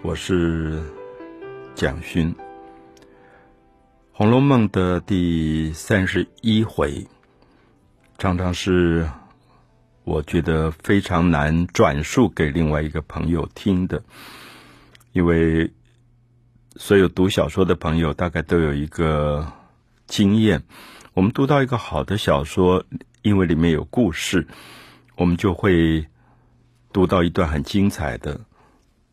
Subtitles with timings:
[0.00, 0.80] 我是
[1.74, 2.32] 蒋勋，
[4.12, 7.04] 《红楼梦》的第三十一回，
[8.16, 9.10] 常常是
[10.04, 14.00] 我觉得非常难转述给另外一个朋友听的，
[15.12, 15.72] 因为
[16.76, 19.52] 所有读小说的朋友大概都有一个
[20.06, 20.62] 经验：
[21.12, 22.84] 我们读到一个好的小说，
[23.22, 24.46] 因为里面有故事，
[25.16, 26.06] 我们就会
[26.92, 28.40] 读到一段很精彩的。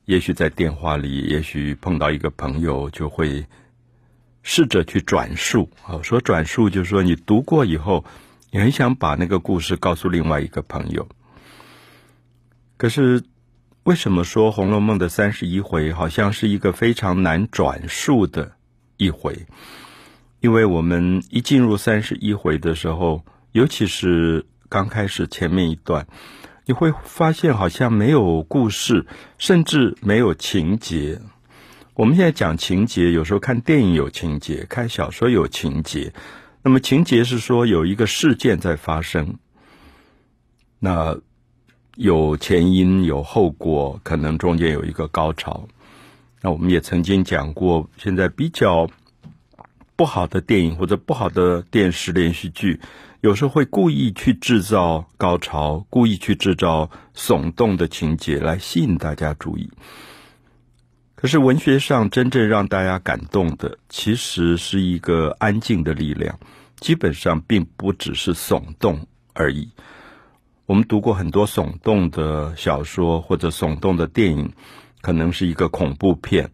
[0.06, 3.46] 也许在电话里，也许碰到一个朋友，就会
[4.44, 5.72] 试着去转述。
[5.84, 8.06] 啊，说转述就是说，你读过以后，
[8.52, 11.08] 你很想把那个故事告诉另外一个朋友。
[12.78, 13.24] 可是，
[13.84, 18.52] 为什么说《红楼梦》的三十一回好像是一个非常难转述的
[18.98, 19.48] 一回？
[20.40, 26.06] 因为我们一进入三十一回的时候，尤其是刚开始前面一段。
[26.66, 29.06] 你会发现好像没有故事，
[29.38, 31.22] 甚至没有情节。
[31.94, 36.12] 我们现在讲情节，有时候看电影有情节，看小说有情节。
[36.64, 39.36] 那么情节是说有一个事件在发生，
[40.80, 41.16] 那
[41.96, 45.68] 有前因有后果，可能中间有一个高潮。
[46.42, 48.90] 那我们也曾经讲过，现在比较
[49.96, 52.80] 不好的电影或者不好的电视连续剧。
[53.26, 59.68] 有时候会故意去制造高潮，故意去制造耸动的情节来吸引大家注意。
[61.16, 66.40] 可是文学上真正让大家感动的，其实是一个安静的力量，
[66.80, 69.72] 基本上并不只是耸动而已。
[70.68, 74.54] 我们读过很多耸动的小说或者耸动的电影，
[75.02, 76.52] 可能是一个恐怖片，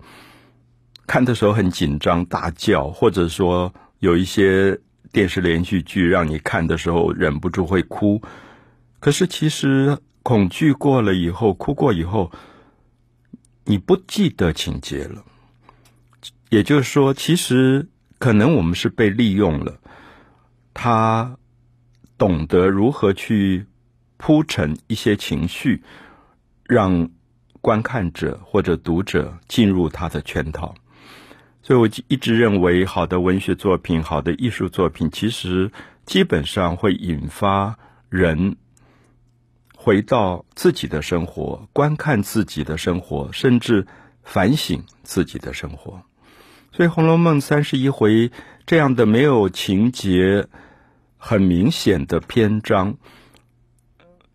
[1.06, 4.80] 看的时候很紧张，大叫，或者说有一些。
[5.12, 8.22] 电视连续剧让你看的时候忍不住会哭，
[9.00, 12.32] 可是其实恐惧过了以后，哭过以后，
[13.66, 15.24] 你不记得情节了。
[16.50, 17.88] 也就是说，其实
[18.20, 19.80] 可能我们是被利用了，
[20.74, 21.38] 他
[22.18, 23.66] 懂得如何去
[24.18, 25.84] 铺陈一些情绪，
[26.64, 27.10] 让
[27.62, 30.76] 观看者或者读者进入他的圈套。
[31.64, 35.72] 所以，我一直认为，好的文学作品、好的艺术作品，其实
[36.06, 37.78] 基本上会引发
[38.10, 38.58] 人
[39.76, 43.86] 回到自己的生活，观看自己的生活，甚至
[44.24, 46.02] 反省自己的生活。
[46.72, 48.32] 所以，《红楼梦》三十一回
[48.66, 50.48] 这样的没有情节、
[51.18, 52.98] 很明显的篇章，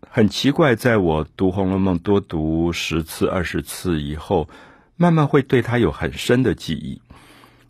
[0.09, 4.47] 很奇怪，在我读《红楼梦》多读十次、二十次以后，
[4.95, 7.01] 慢慢会对它有很深的记忆。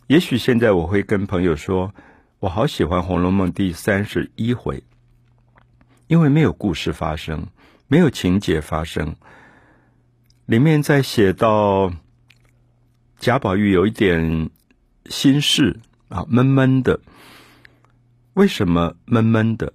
[0.08, 1.94] 也许现在我会跟朋友说，
[2.40, 4.82] 我好喜欢《红楼梦》第三十一回，
[6.06, 7.46] 因为没有故事发生，
[7.88, 9.16] 没有情节发生，
[10.46, 11.92] 里面在写到
[13.18, 14.48] 贾宝玉有一点
[15.10, 17.00] 心事啊，闷闷的。
[18.32, 19.74] 为什么闷闷的？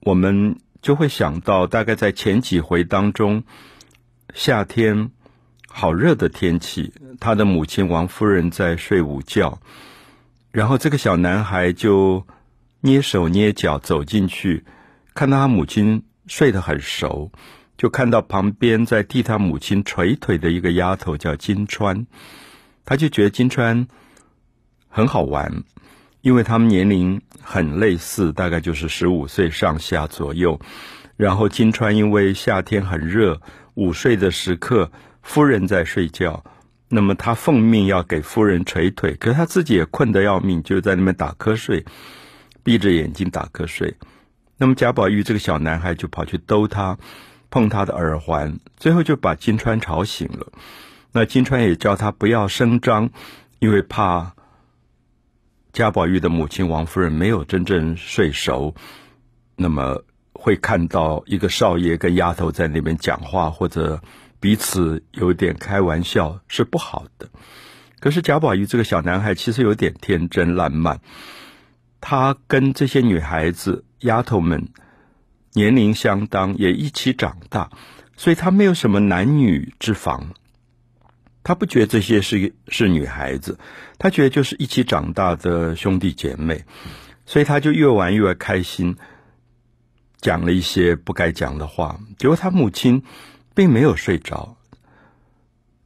[0.00, 3.44] 我们就会想到，大概在前几回当中，
[4.32, 5.10] 夏天。
[5.76, 9.58] 好热的天气，他的母亲王夫人在睡午觉，
[10.52, 12.24] 然后这个小男孩就
[12.82, 14.64] 捏手捏脚走进去，
[15.14, 17.32] 看到他母亲睡得很熟，
[17.76, 22.06] 就看到旁边在替他母亲捶腿的一个丫头叫金川，
[22.84, 23.88] 他就觉得金川
[24.88, 25.64] 很好玩，
[26.20, 30.60] 因为他们年龄很类似，大概就是十五岁上下左右。
[31.16, 33.40] 然后金川因为夏天很热，
[33.74, 34.92] 午睡的时刻。
[35.24, 36.44] 夫人在睡觉，
[36.88, 41.84] 那么他奉命要给夫人捶腿，可是他自己也困得要命，就在那边打瞌睡，
[42.62, 43.96] 闭着眼睛打瞌睡。
[44.58, 46.98] 那么贾宝玉这个小男孩就跑去逗他，
[47.50, 50.52] 碰他的耳环，最后就把金钏吵醒了。
[51.10, 53.10] 那金钏也叫他不要声张，
[53.58, 54.34] 因为怕
[55.72, 58.74] 贾宝玉的母亲王夫人没有真正睡熟，
[59.56, 60.04] 那么
[60.34, 64.00] 会看到一个少爷跟丫头在那边讲话或者。
[64.44, 67.30] 彼此有点开玩笑是不好的，
[67.98, 71.00] 可是贾宝玉这个小男孩其实有点天真烂漫，
[71.98, 74.68] 他跟这些女孩子丫头们
[75.54, 77.70] 年龄相当，也一起长大，
[78.18, 80.34] 所以他没有什么男女之防，
[81.42, 83.58] 他不觉得这些是是女孩子，
[83.96, 86.66] 他觉得就是一起长大的兄弟姐妹，
[87.24, 88.98] 所以他就越玩越开心，
[90.20, 93.02] 讲了一些不该讲的话，结果他母亲。
[93.54, 94.56] 并没有睡着，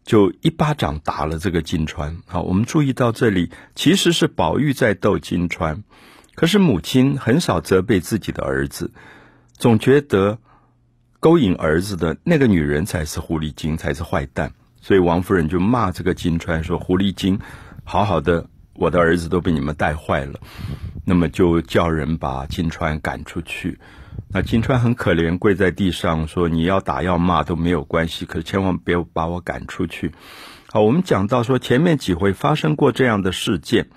[0.05, 2.17] 就一巴掌打了这个金川。
[2.27, 5.85] 好，我们注意到这里，其实是宝玉在逗金川，
[6.35, 8.91] 可是母亲很少责备自己的儿子，
[9.53, 10.39] 总觉得
[11.21, 14.53] 勾引儿子的那个女人才是狐狸精，才是坏蛋。
[14.81, 17.39] 所以王夫人就骂这个金川说：“狐狸精，
[17.85, 20.41] 好好的，我的儿子都被你们带坏了。”
[21.05, 23.79] 那么就叫人把金川赶出去。
[24.31, 30.13] 那金川很可怜，跪在地上说：“你要打要骂都没有关系，可是千万别把我赶出去。”
[30.71, 33.89] 好，我们讲到说前面几回发生过这样的事件，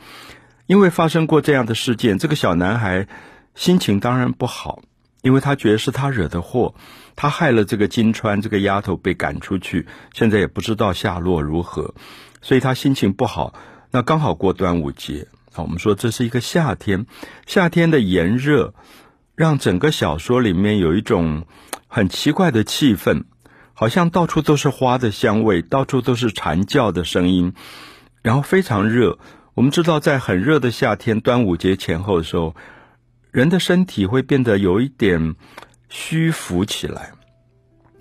[0.68, 3.08] 因为发生过这样的事件，这个小男孩
[3.56, 4.82] 心情当然不好，
[5.22, 6.76] 因为他觉得是他惹的祸，
[7.18, 11.94] 他害了这个金川这个丫头被赶出去，现在也不知道下落如何，
[12.42, 13.54] 所以他心情不好。
[13.92, 17.06] 那刚好过端午节，好，我们说这是一个夏天，
[17.46, 18.74] 夏天的炎热
[19.36, 21.46] 让整个小说里面有一种
[21.88, 23.24] 很奇怪的气氛。
[23.74, 27.54] 好像到处都是花的香味，到处都是蝉叫的声音，
[28.22, 29.18] 然后非常热。
[29.56, 32.56] 我们知道，在很热的夏天，端午节前后的时候，
[33.32, 35.36] 人的身体会变得有一点
[35.90, 37.14] 虚浮起来，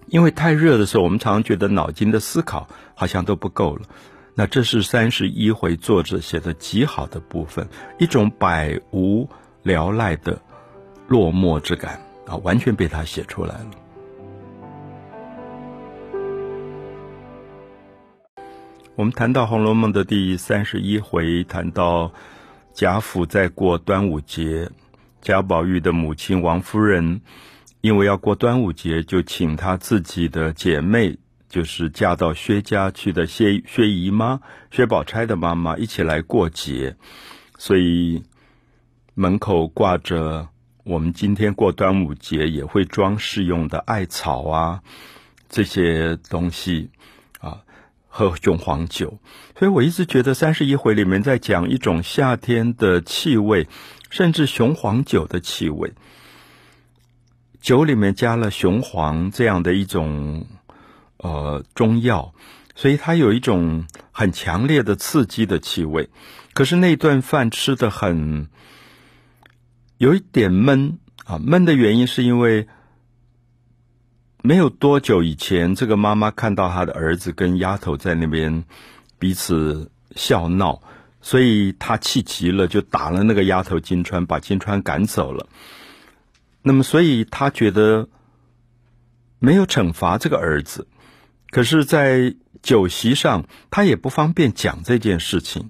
[0.09, 3.87] 因为太热的时候，我们常常觉得脑筋的思考好像都不够了。
[4.35, 7.69] 那这是三十一回作者写的极好的部分，
[7.99, 9.31] 一种百无
[9.63, 10.43] 聊赖的
[11.11, 13.71] 落寞之感啊，完全被他写出来了。
[18.95, 22.13] 我们谈到《红楼梦》的第三十一回，谈到
[22.73, 24.71] 贾府在过端午节，
[25.21, 27.21] 贾宝玉的母亲王夫人
[27.81, 31.19] 因为要过端午节，就请她自己的姐妹，
[31.49, 34.39] 就是嫁到薛家去的薛薛姨妈、
[34.71, 36.95] 薛宝钗的妈妈一起来过节，
[37.59, 38.23] 所以
[39.15, 40.47] 门口挂着
[40.85, 44.83] 我们今天过端午节也会装饰用的艾草啊
[45.49, 46.91] 这些东西
[47.41, 47.63] 啊。
[48.13, 49.21] 喝雄黄酒，
[49.57, 53.69] 所以我一直觉得三十一回里面在讲一种夏天的气味，
[54.11, 55.93] 甚至雄黄酒的气味。
[57.61, 60.45] 酒里面加了雄黄这样的一种
[61.19, 62.35] 呃中药，
[62.75, 66.11] 所以它有一种很强烈的刺激的气味。
[66.53, 68.49] 可是那顿饭吃的很
[70.01, 72.67] 有一点闷啊，闷的原因是因为。
[74.43, 78.65] 没有多久以前，这个妈妈看到她的儿子跟丫头在那边
[79.19, 80.81] 彼此笑闹，
[81.21, 85.47] 所以她气急了，就打了那个丫头金川，把金川赶走了。
[86.63, 88.09] 那么，所以她觉得
[89.39, 90.89] 没有惩罚这个儿子，
[91.51, 95.69] 可是，在酒席上，她也不方便讲这件事情，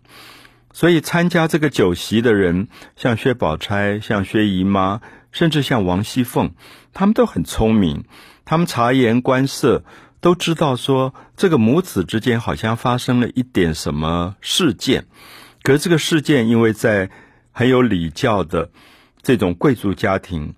[0.72, 5.00] 所以参加这个酒席的人，像薛宝钗、像薛姨妈，
[5.32, 6.52] 甚至像王熙凤，
[6.92, 8.04] 他们都很聪明。
[8.44, 9.84] 他们察言观色，
[10.20, 15.06] 都知道说这个母子之间好像发生了一点什么事件。
[15.62, 17.10] 可是这个事件，因为在
[17.52, 18.70] 很有礼教的
[19.22, 20.54] 这种贵族家庭，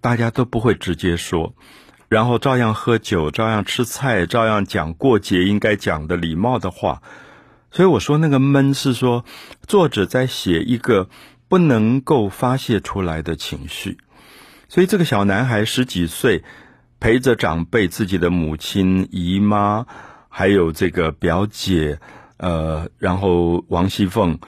[0.00, 1.54] 大家都不会直接说，
[2.08, 7.02] 然后照样喝酒，照样吃菜，照样讲过节应该讲的礼貌的话。
[7.74, 9.26] 所以我说那个闷是说，
[9.66, 11.10] 作者在写一个
[11.48, 13.98] 不能够发泄出来的情绪。
[14.68, 16.42] 所以这个小男孩十几岁。
[17.00, 19.84] 陪着长辈，自己的母亲、姨妈，
[20.30, 22.00] 还有这个表姐，
[22.38, 24.38] 呃，然后王熙凤，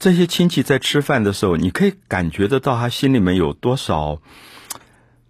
[0.00, 4.20] 这些亲戚在吃饭的时候，你可以感觉得到他心里面有多少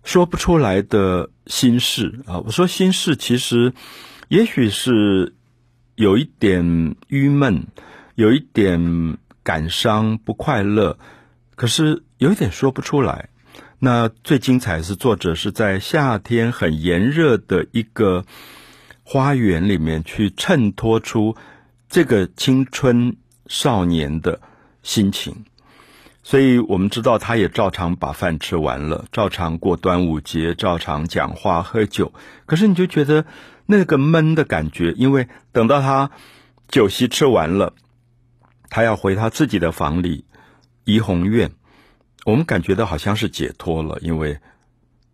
[0.05, 2.39] 说不出来的心事啊！
[2.39, 3.75] 我说心事，其实
[4.29, 5.35] 也许是
[5.95, 7.67] 有一点郁闷，
[8.15, 10.99] 有一点感伤、不快乐，
[11.55, 13.29] 可是有一点说不出来。
[13.79, 18.25] 那最精彩是作者是在夏天很炎热的一个
[19.03, 21.37] 花园里面去衬托出
[21.89, 23.17] 这个青春
[23.49, 24.41] 少年的
[24.83, 25.45] 心情，
[26.23, 32.13] 所以我们知道他也照常把饭吃完了，照常过端午节，照常讲话喝酒。
[32.47, 33.25] 可是你就觉得
[33.67, 36.11] 那个闷的感觉，因为等到他
[36.69, 37.75] 酒席吃完了，
[38.71, 40.25] 他要回他自己的房里
[40.85, 41.51] 怡红院。
[42.25, 44.39] 我们感觉到好像是解脱了，因为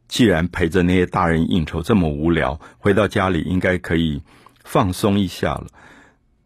[0.08, 4.22] 既然陪着那些大人应酬这么无聊，回到家里应该可以
[4.62, 5.66] 放松一下了。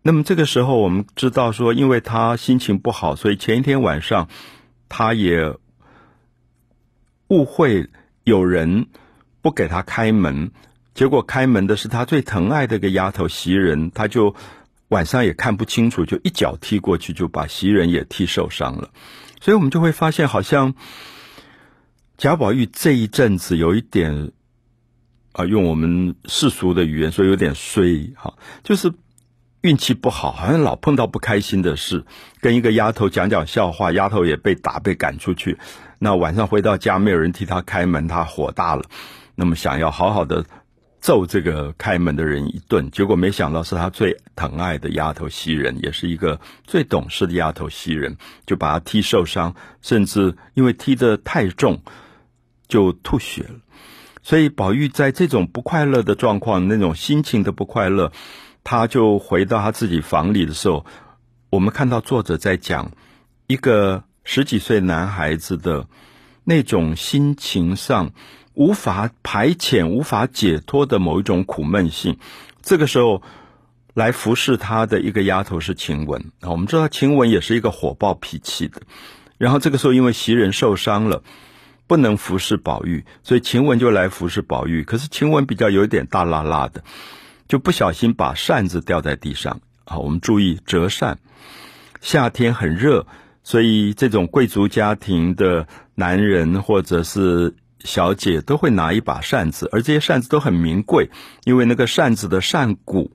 [0.02, 4.28] 那么这个时候，我们知道说，因为他心情不好，所以前一天晚上
[4.88, 5.56] 他也
[7.28, 7.88] 误会
[8.24, 8.88] 有人
[9.40, 10.50] 不给他开门，
[10.92, 14.34] 结果开门的是他最疼爱的一个丫头袭人，他就
[14.88, 18.90] 晚上也看不清楚，就一脚踢过去，就把袭人也踢受伤了。
[19.40, 20.74] 所以我们就会发现，好像
[22.18, 24.32] 贾宝玉这一阵子有一点
[25.32, 28.92] 啊，用我们世俗的语言说，有点衰哈，就是
[29.62, 32.04] 运气不好，好像老碰到不开心的事，
[32.40, 35.56] 跟一个丫头讲讲笑话，丫头也被打被赶出去。
[36.00, 38.82] 那晚上回到家，没有人替他开门，他火大了，
[39.36, 40.44] 那么想要好好的
[41.00, 51.82] 揍这个开门的人一顿，结果没想到是他最疼爱的丫头袭人，也是一个最懂事的丫头袭人，就把他踢受伤，甚至因为踢得太重，
[52.66, 53.60] 就吐血了。
[54.24, 58.12] 所以宝玉在这种不快乐的状况，那种心情的不快乐，
[58.64, 60.86] 他就回到他自己房里的时候，
[61.50, 62.92] 我们看到作者在讲
[63.46, 65.86] 一个十几岁男孩子的
[66.44, 68.12] 那种心情上。
[68.54, 72.18] 无法排遣、无法解脱的某一种苦闷性，
[72.60, 73.22] 这个时候
[73.94, 76.50] 来服侍他的一个丫头是晴雯啊。
[76.50, 78.82] 我们知道晴雯也是一个火爆脾气的，
[79.38, 81.22] 然后这个时候因为袭人受伤了，
[81.86, 84.84] 不能服侍宝玉，所以晴雯就来服侍宝玉。
[84.84, 86.84] 可是晴雯比较有点大辣辣的，
[87.52, 89.98] 就不小心把扇子掉在地上啊。
[89.98, 91.18] 我们注意折扇，
[92.00, 93.06] 夏天很热，
[93.44, 97.54] 所以这种贵族家庭的男人或者是。
[97.84, 101.10] 小姐都会拿一把扇子，而这些扇子都很名贵，
[101.42, 103.10] 因为那个扇子的扇骨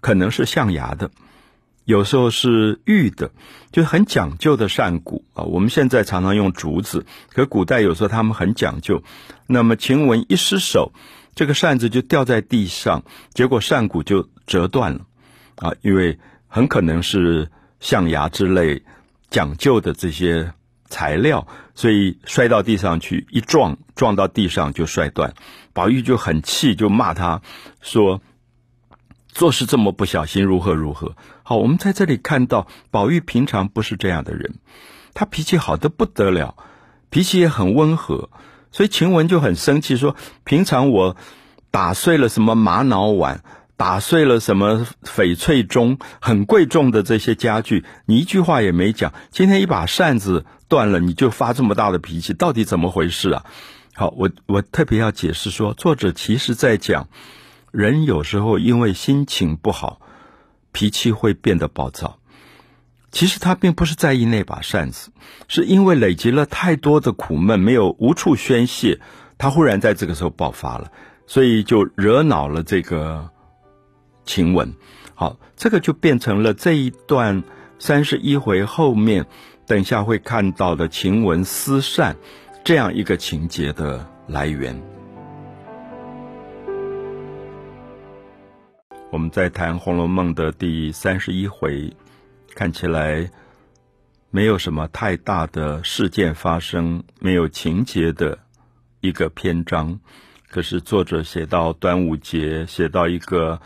[0.00, 1.10] 可能是象牙的，
[1.84, 3.30] 有时候是玉的，
[3.72, 5.44] 就很讲究的扇骨啊。
[5.44, 9.02] 我们现在常常用竹子，可古代有时候他们很讲究。
[9.46, 10.94] 那么晴雯一失手，
[11.34, 15.06] 这个扇子就掉在地上，结果扇骨就折断了
[15.56, 17.50] 啊，因为很可能是
[17.80, 18.82] 象牙之类
[19.30, 20.52] 讲究的这些。
[20.86, 25.34] 材料，所以摔到地上去，一撞撞到地上就摔断。
[25.72, 27.42] 宝玉就很气，就骂他
[27.80, 28.20] 说
[29.26, 34.60] ：“做事这么不小心，如何如何？”好，我们在这里看到宝玉平常不是这样的人，
[35.14, 36.54] 他脾气好的不得了，
[37.10, 38.30] 脾气也很温和。
[38.74, 41.16] 所以晴雯就很生气，说：“平常我
[41.70, 43.42] 打碎了什么玛瑙碗，
[43.76, 49.14] 打碎了什么翡翠钟，很贵重的这些家具，你一句话也没讲。
[49.30, 53.44] 今天一把扇子。”断了，你就发这么大的脾气，到底怎么回事啊？
[53.94, 57.06] 好，我我特别要解释说，作者其实在讲，
[57.70, 60.00] 人有时候因为心情不好，
[60.72, 62.18] 脾气会变得暴躁。
[63.14, 65.12] 其实他并不是在意那把扇子，
[65.46, 68.98] 是因为累积了太多的苦闷，没有无处宣泄，
[69.38, 70.90] 他忽然在这个时候爆发了，
[71.24, 73.30] 所以就惹恼了这个
[74.24, 74.74] 晴雯。
[75.14, 77.44] 好，这个就变成了这一段
[77.78, 79.24] 三十一回后面。
[79.66, 82.16] 等下会看到的晴雯思善
[82.64, 84.78] 这样一个情节的来源。
[89.10, 91.96] 我们在谈《红楼梦》的第三十一回，
[92.54, 93.30] 看起来
[94.30, 98.38] 没有什么太大的事件发生，没有情节的
[99.00, 99.98] 一个篇章。
[100.48, 103.60] 可是作者写到端午节，写到一个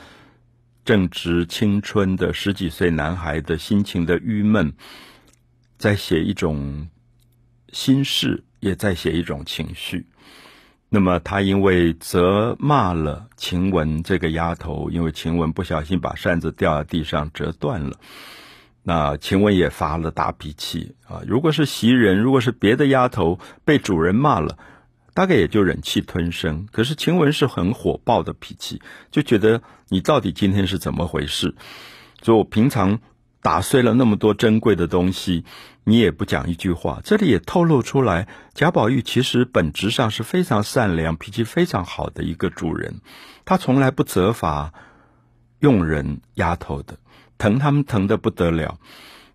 [0.86, 4.72] 正值青春的十几岁男孩的心情的郁闷。
[5.76, 6.88] 在写一种
[7.72, 10.06] 心事，也在写一种情绪。
[10.88, 18.00] 那么他因为责骂了晴雯这个丫头，因为晴雯不小心把扇子掉在地上折断了，
[18.88, 21.20] 那晴雯也发了大脾气啊！
[21.26, 24.56] 如果是袭人，如果是别的丫头被主人骂了，
[25.12, 26.66] 大概也就忍气吞声。
[26.72, 28.80] 可是晴雯是很火爆的脾气，
[29.10, 31.54] 就觉得你到底今天是怎么回事？
[32.22, 32.98] 所以我平常。
[33.40, 35.44] 打碎了那么多珍贵的东西，
[35.84, 37.00] 你也不讲一句话。
[37.04, 43.00] 这里也透露出来，贾宝玉其实本质上是非常善良、脾气非常好的一个主人。
[43.44, 44.72] 他从来不责罚
[45.60, 46.98] 佣人、丫头的，
[47.38, 48.78] 疼他们疼的不得了。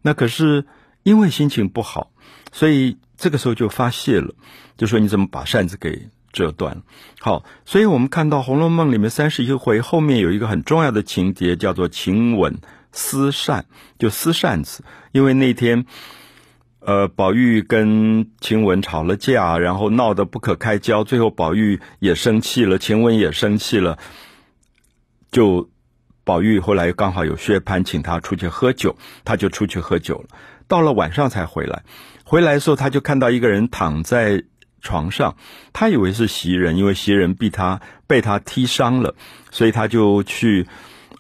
[0.01, 0.65] 那可是
[1.03, 2.12] 因为心情不好，
[2.51, 4.36] 所以这个时候就发泄了，
[4.77, 6.83] 就说你怎么把扇子给折断？
[7.19, 12.57] 好，所以我们看到《红楼梦》里面三十一回后面有一个很重要的情节，叫做晴雯。
[12.95, 13.65] 撕扇
[13.98, 14.83] 就撕扇子，
[15.13, 15.88] 因为那天，
[16.79, 23.98] 呃，宝玉跟晴雯吵了架，然后闹得不可开交，最后宝玉也生气了，晴雯也生气了，
[25.31, 25.72] 就
[26.23, 30.37] 宝玉后来刚好有薛蟠请他出去喝酒，他就出去喝酒了，
[30.67, 31.83] 到了晚上才回来，
[32.23, 34.43] 回来的时候他就看到一个人躺在
[34.81, 35.35] 床上，
[35.71, 39.15] 他以为是袭人，因为袭人被他被他踢伤了，
[39.51, 40.67] 所以他就去。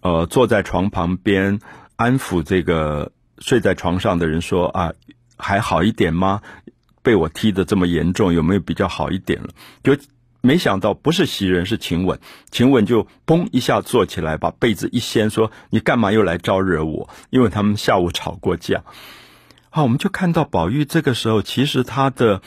[0.01, 1.61] 呃，坐在床旁边
[1.95, 4.91] 安抚这个睡在床上的人说：“啊，
[5.37, 6.41] 还好一点吗？
[7.01, 9.47] 被我踢的这么严重，有没有比较好一点了？”
[9.81, 9.95] 就
[10.45, 12.19] 没想到不是袭人，是晴雯。
[12.51, 18.83] 晴雯就嘣一下坐起来，把被子一掀，说：“你干嘛又来招惹我？”因为他们下午吵过架。
[19.69, 22.41] 好，我们就看到宝玉这个时候，其实他的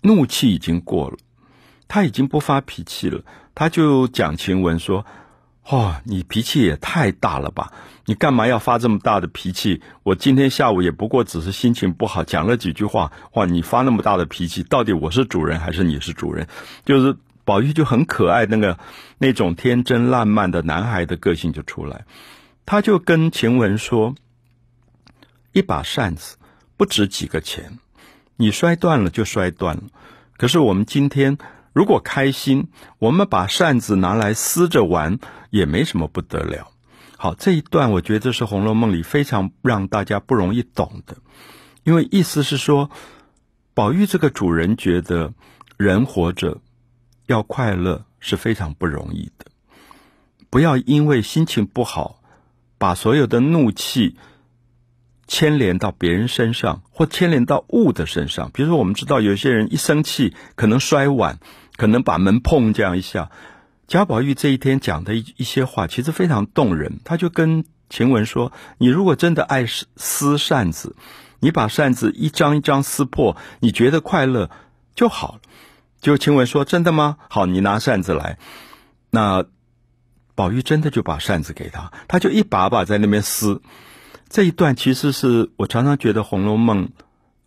[0.00, 1.18] 怒气已经过了，
[1.88, 3.22] 他已经不发脾气了。
[3.54, 5.04] 他就讲晴雯说。
[5.68, 7.72] 哦，你脾气也太大了吧！
[8.04, 9.80] 你干嘛要发这么大的脾气？
[10.02, 13.12] 我今天下午也不过只是心情不好，讲了几句话。
[13.34, 16.48] 哇，你发那么大的脾气，到底我是主人还是你是主人？
[16.84, 18.76] 就是宝玉就很可爱，那个
[19.18, 22.04] 那种天真烂漫的男孩的个性就出来。
[22.66, 24.16] 他就跟晴雯说
[25.52, 26.36] ：“一把扇子
[26.76, 27.78] 不值几个钱，
[28.36, 29.82] 你摔断了就摔断了。
[30.36, 31.38] 可是我们今天
[31.72, 35.18] 如果开心，我们把扇子拿来撕着玩，
[35.50, 36.68] 也没什么不得了。”
[37.16, 41.18] 好，这一段我觉得是《红楼梦》里非常让大家不容易懂的，
[41.84, 42.90] 因为意思是说，
[43.74, 45.32] 宝玉这个主人觉得
[45.76, 46.58] 人活着
[47.26, 49.46] 要快乐是非常不容易的，
[50.50, 52.20] 不要因为心情不好，
[52.76, 54.16] 把所有的怒气
[55.28, 58.50] 牵连到别人身上，或牵连到物的身上。
[58.52, 61.38] 比如说，我们知道有些人一生气可能摔碗，
[61.82, 63.28] 可能把门碰这样一下。
[63.88, 67.00] 贾宝玉这一天讲的一一些话，其实非常动人。
[67.04, 70.94] 他就跟晴雯说：“你如果真的爱撕扇子，
[71.40, 74.48] 你把扇子一张一张撕破，你觉得快乐
[74.94, 75.40] 就好。”
[76.00, 77.16] 就晴雯说：“真的吗？
[77.28, 78.38] 好，你拿扇子来。”
[79.10, 79.44] 那
[80.36, 83.60] 宝玉真的就把扇子给他，他就一把把在那边撕。
[84.28, 86.86] 这一段其实是我常常觉得《红楼梦》。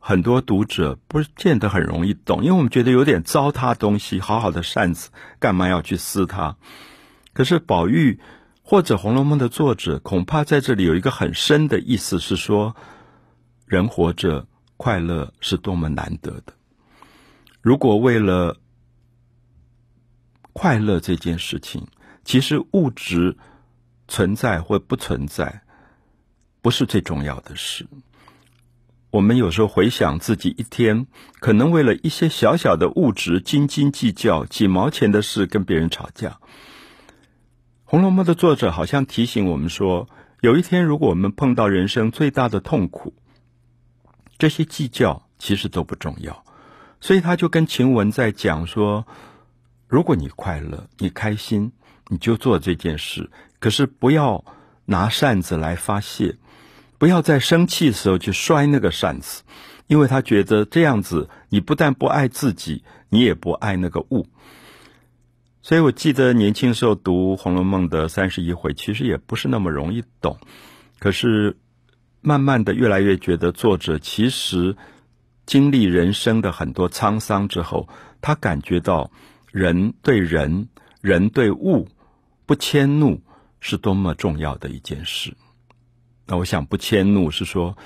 [0.07, 4.19] 很多读者不见得很容易懂，因为我们觉得有点糟蹋东西。
[4.19, 5.09] 好好的扇子，
[5.39, 6.55] 干嘛要去撕它？
[7.33, 8.19] 可是宝玉
[8.61, 12.75] 或者《红楼梦》的作者，恐怕在这里有一个很深的意思，是说
[13.65, 14.45] 人活着
[14.77, 16.53] 快乐是多么难得的。
[17.63, 18.57] 如果为了
[20.53, 21.83] 快乐这件事情，
[22.23, 23.35] 其实物质
[24.07, 25.63] 存在或不存在，
[26.61, 27.87] 不是最重要的事。
[29.15, 31.07] 我们有时候回想自己一天，
[31.39, 36.31] 可能为了一些小小的物质斤斤计较，几毛钱的事跟别人吵架。
[37.85, 40.09] 《红楼梦》的作者好像提醒我们说，
[40.41, 43.13] 有一天如果我们碰到人生最大的痛苦，
[44.37, 46.43] 这些计较其实都不重要。
[46.99, 49.07] 所以他就跟晴雯在讲说：
[49.87, 51.71] 如果你快乐、你开心，
[52.09, 53.31] 你就做这件事，
[53.61, 54.43] 可是不要
[54.83, 56.35] 拿扇子来发泄。
[56.97, 59.43] 不要在生气的时候去摔那个扇子，
[59.87, 64.27] 因为他觉得这样子，你不但不爱自己，你也不爱那个物。
[65.61, 70.37] 所以我记得年轻时候读《红楼梦》的三十一回，其实也不是那么容易懂。
[70.99, 71.57] 可是
[72.21, 74.77] 慢慢的，越来越觉得作者其实
[75.45, 77.89] 经历人生的很多沧桑之后，
[78.21, 79.11] 他感觉到
[79.51, 80.69] 人对人、
[81.01, 81.87] 人对物
[82.45, 83.21] 不迁怒
[83.59, 85.35] 是多么重要的一件事。
[86.27, 87.77] 那我想不迁怒是说，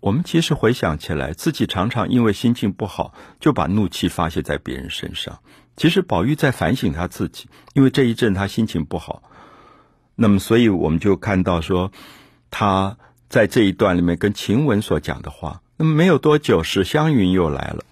[0.00, 5.40] 我们其实回想起来，自己常常因为心情不好，就把怒气发泄在别人身上。
[5.76, 9.22] 其实宝玉在反省他自己，因为这一阵他心情不好。
[10.14, 11.92] 那么，所以我们就看到说，
[12.50, 12.96] 他
[13.28, 15.60] 在这一段里面跟晴雯所讲的话。
[15.76, 17.84] 那么没有多久，史湘云又来了。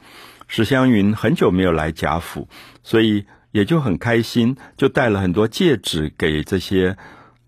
[0.46, 2.48] 史湘云很久没有来贾府，
[2.82, 6.96] 所以也就很开心，就带了很多戒指给这些。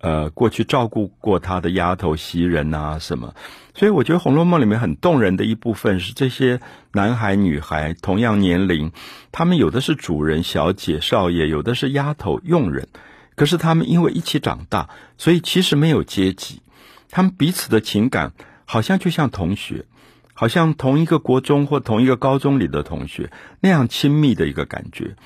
[0.04, 3.34] 呃，过去照顾过他的丫头袭人啊，什么？
[3.74, 6.60] 所以我觉得《红楼梦》里面很动人的一部分是这些
[6.92, 8.92] 男孩女孩同样年龄，
[9.32, 12.86] 他们有的是主人、小姐、少爷，有的是丫头、佣人，
[13.34, 16.60] 可是他们因为一起长大，所以其实没有阶级，
[17.08, 18.34] 他们彼此的情感
[18.66, 19.86] 好像就像同学，
[20.34, 25.16] 好像同一个国中或同一个高中里的同学那样亲密的一个感觉。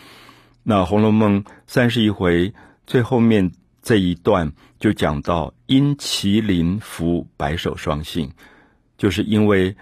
[0.62, 2.54] 那《红楼梦》三十一回
[2.86, 3.50] 最后面。
[3.88, 8.32] 这一段就讲到因麒麟服白首双星，
[8.98, 9.76] 就是因为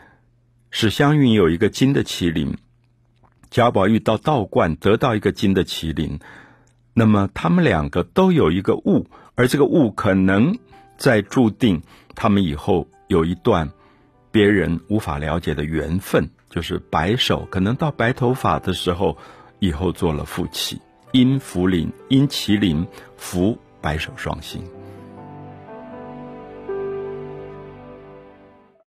[0.70, 2.56] 史湘云有一个金的麒麟，
[3.50, 6.20] 贾宝玉到道观得到一个金的麒麟，
[6.94, 10.56] 那么他们两个都有一个物，而这个物可能
[10.96, 11.82] 在注定
[12.14, 13.68] 他们以后有一段
[14.30, 19.18] 别人无法了解的缘分，就是白首，可能到白头发的时候，
[19.58, 20.80] 以后做了夫妻。
[21.10, 23.58] 因福临，因麒麟福。
[23.86, 24.64] 白首双心。